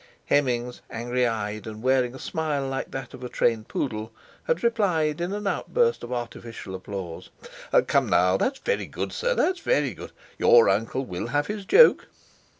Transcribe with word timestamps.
Hemmings, 0.25 0.81
angry 0.89 1.27
eyed, 1.27 1.67
and 1.67 1.83
wearing 1.83 2.15
a 2.15 2.19
smile 2.19 2.67
like 2.67 2.89
that 2.89 3.13
of 3.13 3.23
a 3.23 3.29
trained 3.29 3.67
poodle, 3.67 4.11
had 4.45 4.63
replied 4.63 5.21
in 5.21 5.31
an 5.31 5.45
outburst 5.45 6.03
of 6.03 6.11
artificial 6.11 6.73
applause: 6.73 7.29
"Come, 7.85 8.09
now, 8.09 8.35
that's 8.35 8.57
good, 8.61 9.13
sir—that's 9.13 9.59
very 9.59 9.93
good. 9.93 10.11
Your 10.39 10.69
uncle 10.69 11.05
will 11.05 11.27
have 11.27 11.45
his 11.45 11.65
joke!" 11.65 12.07